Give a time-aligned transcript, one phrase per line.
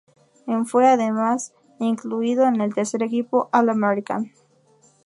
[0.47, 4.31] En fue además incluido en el tercer equipo All-American.